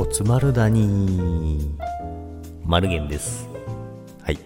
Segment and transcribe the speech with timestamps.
[0.00, 1.76] おつまるだに。
[2.64, 3.46] マルゲンです。
[4.22, 4.38] はい。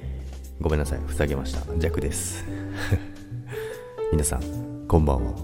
[0.61, 0.98] ごめんなさい。
[1.07, 1.61] ふざけました。
[1.79, 2.45] ジャクです。
[4.11, 4.43] 皆さん
[4.88, 5.29] こんばんは。
[5.29, 5.37] 今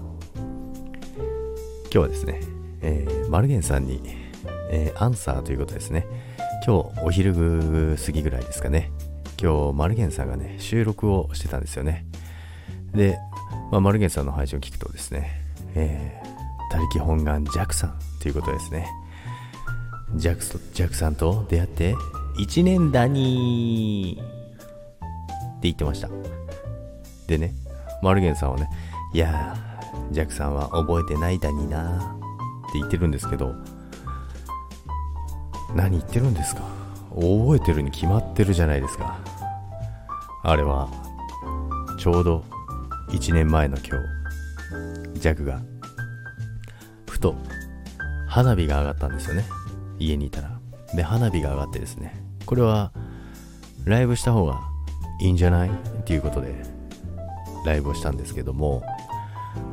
[1.91, 2.41] 日はですね、
[2.81, 4.01] えー、マルゲンさんに、
[4.69, 6.05] えー、アンサーということですね。
[6.67, 8.91] 今日お昼過ぎぐらいですかね。
[9.41, 12.05] 今日マルゲンさんがね収録をしてたんですよね。
[12.93, 13.17] で、
[13.71, 15.41] まあ、マルゲンさんの配信を聞くとですね、
[15.73, 18.89] えー、他力本願ジャクさんということですね。
[20.15, 21.95] ジャクとジャクさんと出会って
[22.37, 26.09] 1年だにって言ってました。
[27.27, 27.53] でね
[28.03, 28.69] マルゲンさんはね
[29.13, 31.97] いやージャクさんは覚えてないだにな
[32.69, 33.53] って言ってるんですけど
[35.75, 36.63] 何言ってるんですか？
[37.13, 39.19] 覚えてるに決まってるじゃないですか。
[40.43, 40.89] あれは
[41.97, 42.43] ちょうど
[43.09, 43.97] 1年前の今
[45.13, 45.61] 日ジャクが
[47.09, 47.35] ふと
[48.27, 49.43] 花火が上がったんですよね。
[50.01, 50.59] 家にいたら。
[50.93, 52.91] で、花火が上がってですね、これは
[53.85, 54.61] ライブした方が
[55.21, 55.69] いいんじゃない？
[55.69, 56.53] っていうことで、
[57.65, 58.83] ライブをしたんですけども、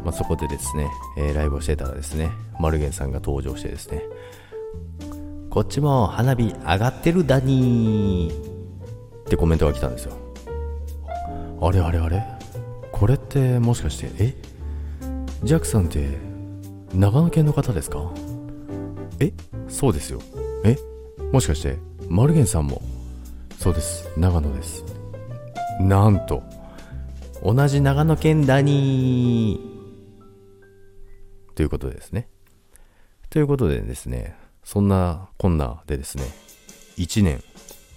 [0.05, 4.03] まあ、そこでですね、えー、ライブをしてたらですね、マルゲンさんが登場してですね、
[5.51, 10.13] こっちも花火上がってるだにーってコメントが来たんですよ。
[11.61, 12.25] あれあれあれ？
[12.93, 14.35] これってもしかして、え？
[15.43, 16.19] ジャックさんって
[16.93, 18.13] 長野県の方ですか？
[19.21, 19.33] え？
[19.69, 20.21] そうですよ。
[20.65, 20.77] え？
[21.33, 21.77] もしかして、
[22.09, 22.81] マルゲンさんも？
[23.59, 24.09] そうです。
[24.17, 24.85] 長野です。
[25.81, 26.43] なんと、
[27.43, 29.61] 同じ長野県だに
[31.55, 32.29] ということですね。
[33.31, 36.25] ということでですね、そんなこんなでですね、
[36.97, 37.43] 1年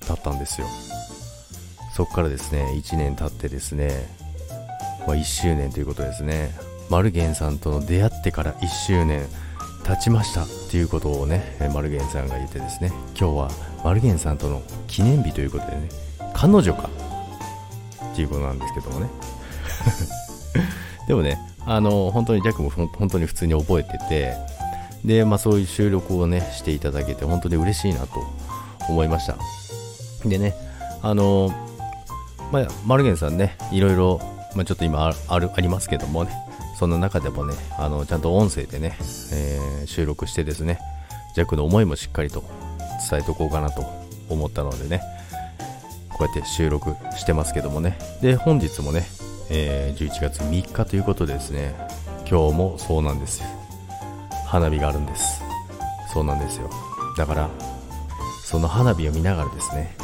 [0.08, 0.68] 経ったんですよ。
[1.96, 4.10] そこからですね、1年経ってですね、
[5.08, 6.56] まあ、1周年ということですね。
[6.90, 9.28] マルゲンさんとの出会ってから1周年。
[9.84, 13.52] 経ちましたっていうことをねマルゲンさんが言ってですね今日は
[13.84, 15.90] マルゲンさんとの記念日ということでね
[16.34, 16.90] 彼女か
[18.14, 19.10] っていうことなんですけどもね。
[21.08, 24.34] でもねあの本当にジャックも本当に普通に覚えてて
[25.06, 28.24] で、まあ、そういう収録をねしていただけて本当に嬉しいなと
[28.90, 29.38] 思いました。
[30.26, 30.56] でね
[31.02, 31.52] あの
[32.52, 34.20] まあ、マルゲンさんねいろいろ、
[34.56, 36.51] まあ、ちょっと今あるありますけどもね。
[36.82, 38.98] そんな中でもね、あのちゃんと音声でね、
[39.32, 40.80] えー、収録してですね、
[41.36, 42.44] ジャックの思いもしっかりと
[43.08, 43.86] 伝えとこうかなと
[44.30, 45.04] 思ったのでね、
[46.10, 49.06] こうやって収録してますけどもね、で、本日もね、
[49.52, 51.76] えー、11月3日ということでですね、
[52.28, 53.46] 今日もそうなんですよ。
[54.48, 55.44] 花火があるんです。
[56.12, 56.68] そうなんですよ。
[57.16, 57.50] だから、
[58.44, 59.96] その花火を見ながらですね、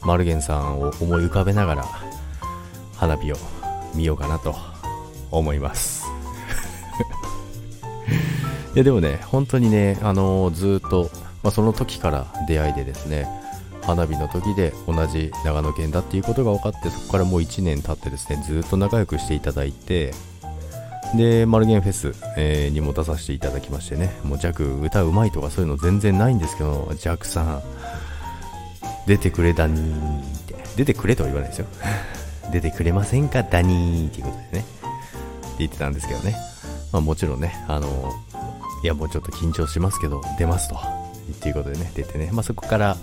[0.00, 1.84] マルゲンさんを思い浮かべながら、
[2.96, 3.36] 花火を
[3.94, 4.56] 見ようかなと
[5.30, 6.03] 思います。
[8.74, 11.08] いやでもね、本当にね、あのー、ずっと、
[11.44, 13.28] まあ、その時から出会いでですね、
[13.82, 20.12] 花火の時で同じ長野県だっていうことが分かって、そこからもう1年経ってですね、ずっと仲良くしていただいて、
[21.16, 27.62] で、マルゲンフェス、えー、にも出させていただきましてね、もうジャク歌うまいとかそういうの全然ないんですけど、ジャクさん、
[29.06, 31.66] 出てくれダニーって、出てくれとは言わないですよ。
[32.50, 36.34] 出てくれませんかダニーっていうことでね、って言ってたんですけどね。
[36.90, 38.23] まあもちろんね、あのー
[38.84, 40.76] いやもうちょっと緊張しますけど出ますと。
[40.76, 40.78] っ
[41.40, 42.96] ていうことでね出てね、まあ、そこから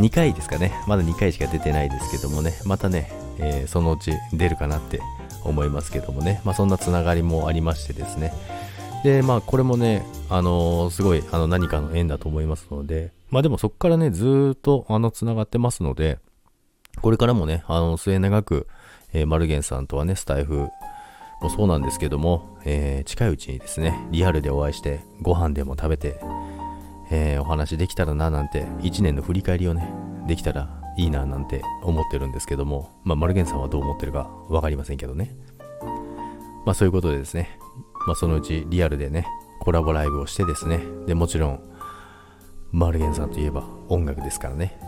[0.00, 0.72] 2回ですかね。
[0.88, 2.52] まだ2回しか出てないですけどもね。
[2.66, 5.00] またね、えー、そのうち出るかなって
[5.44, 8.32] 思いますけどもね、まあ、そんなつながりもありましてですね。
[9.04, 13.12] でまあこれもねあのー、すごいあの何かの縁だと思いますので。
[13.30, 16.18] まあでもそこからねずっとあのつながってますので。
[17.00, 18.66] これからもねあの末永く、
[19.12, 20.68] えー、マルゲンさんとはねスタイフ
[21.42, 26.20] もそうなんですけども、えー、近いうちにですね、リアルでお会いして、ご飯でも食べて、
[27.10, 29.88] えー、お話できたらななんて、1年の振り返りをね、
[30.26, 35.34] できたらいいななんて思ってるんですけども、まあ、マルゲンさんはどう思ってるか分かりませんけどね。
[36.64, 37.58] まあ、そういうことでですね、
[38.06, 39.26] まあ、そのうちリアルでね、
[39.60, 41.60] コラボライブをしてですね、で、もちろん、
[42.70, 44.78] マルゲンさんといえば音楽ですからね。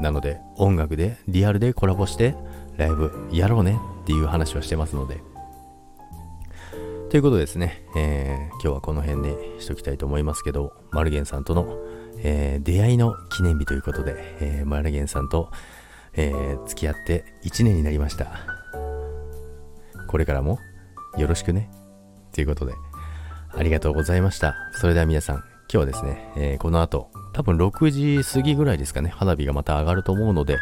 [0.00, 2.34] なので、音楽で、リアルでコラボして、
[2.76, 5.20] ライブやろうねっていう話をしてますので、
[7.14, 11.78] ということですね、えー、今日はこの辺でしときたいと思いますけど、マルゲンさんとの、
[12.18, 15.48] えー、出会いの記念日ということで、えー、マルゲンさんと、
[16.14, 18.40] えー、付き合って1年になりました。
[20.08, 20.58] これからも
[21.16, 21.70] よろしくね。
[22.32, 22.72] ということで、
[23.56, 24.56] ありがとうございました。
[24.80, 30.58] それでは皆さん、今日はですね、えー、この後、多分6時過ぎぐらいですかね、花火がまた上がると思うので、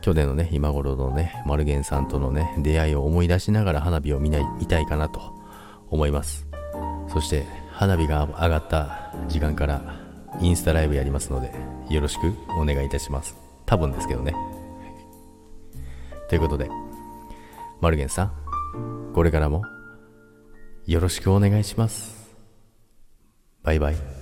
[0.00, 5.33] 去年のね、今頃のね、マルゲンさんとのね、出会いを思い出しながら花火を見ない見たいかなと
[5.94, 6.46] 思います。
[7.08, 10.00] そして花火が上がった時間から
[10.40, 11.52] インスタライブやりますので
[11.88, 13.36] よろしくお願いいたします。
[13.64, 14.34] 多分ですけどね。
[16.28, 16.68] ということで
[17.80, 19.62] マルゲンさんこれからも
[20.86, 22.34] よろしくお願いします。
[23.62, 24.13] バイバイ。